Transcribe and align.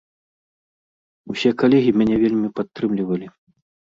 Усе 1.33 1.51
калегі 1.63 1.91
мяне 2.01 2.15
вельмі 2.23 2.49
падтрымлівалі. 2.61 3.27